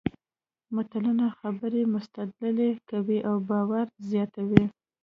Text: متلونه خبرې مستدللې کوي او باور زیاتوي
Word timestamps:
متلونه 0.75 1.25
خبرې 1.39 1.81
مستدللې 1.93 2.71
کوي 2.89 3.19
او 3.29 3.35
باور 3.49 3.85
زیاتوي 4.09 4.63